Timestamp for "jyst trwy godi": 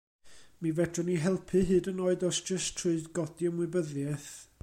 2.47-3.49